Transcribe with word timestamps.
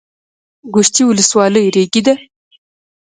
ګوشتې 0.73 1.03
ولسوالۍ 1.07 1.65
ریګي 1.75 2.01
ده؟ 2.07 2.13